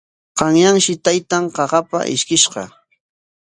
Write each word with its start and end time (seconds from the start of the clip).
Qanyanshi 0.41 0.93
taytan 1.05 1.43
qaqapa 1.57 1.99
ishkishqa. 2.13 2.63